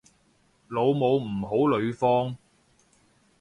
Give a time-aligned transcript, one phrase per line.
[0.67, 2.35] 老母唔好呂方